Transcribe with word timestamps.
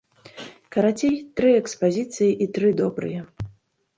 Карацей, 0.75 1.11
тры 1.41 1.51
экспазіцыі 1.61 2.31
і 2.45 2.47
тры 2.55 2.73
добрыя! 2.83 3.21